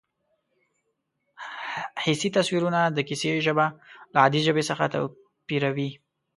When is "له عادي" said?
4.13-4.39